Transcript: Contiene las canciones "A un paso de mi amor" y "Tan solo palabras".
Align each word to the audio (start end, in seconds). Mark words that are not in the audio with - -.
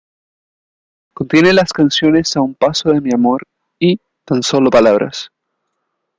Contiene 1.13 1.53
las 1.53 1.71
canciones 1.73 2.35
"A 2.35 2.41
un 2.41 2.55
paso 2.55 2.89
de 2.89 3.01
mi 3.01 3.13
amor" 3.13 3.43
y 3.77 3.99
"Tan 4.25 4.41
solo 4.41 4.71
palabras". 4.71 5.29